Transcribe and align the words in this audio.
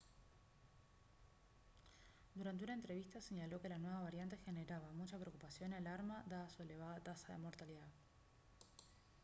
durante 2.33 2.63
una 2.63 2.73
entrevista 2.73 3.21
señaló 3.21 3.61
que 3.61 3.69
la 3.69 3.77
nueva 3.77 4.01
variante 4.01 4.35
generaba 4.35 4.91
«mucha 4.93 5.19
preocupación 5.19 5.73
y 5.73 5.75
alarma 5.75 6.23
dada 6.27 6.49
su 6.49 6.63
elevada 6.63 6.99
tasa 7.01 7.33
de 7.33 7.37
mortalidad» 7.37 7.87